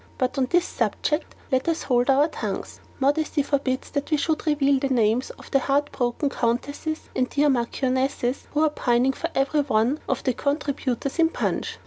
But 0.17 0.35
on 0.39 0.47
this 0.49 0.65
subject 0.65 1.35
let 1.51 1.67
us 1.69 1.83
hold 1.83 2.09
our 2.09 2.27
tongues. 2.27 2.79
Modesty 2.99 3.43
forbids 3.43 3.91
that 3.91 4.09
we 4.09 4.17
should 4.17 4.47
reveal 4.47 4.79
the 4.79 4.89
names 4.89 5.29
of 5.29 5.51
the 5.51 5.59
heart 5.59 5.91
broken 5.91 6.27
countesses 6.27 7.01
and 7.15 7.29
dear 7.29 7.49
marchionesses 7.51 8.47
who 8.55 8.61
are 8.63 8.71
pining 8.71 9.13
for 9.13 9.29
every 9.35 9.61
one 9.61 9.99
of 10.09 10.23
the 10.23 10.33
contributors 10.33 11.19
in 11.19 11.29
PUNCH. 11.29 11.77